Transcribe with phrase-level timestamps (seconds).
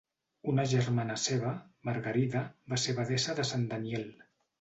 [0.51, 1.51] Una germana seva,
[1.89, 2.41] Margarida,
[2.73, 4.09] va ser abadessa de Sant Daniel.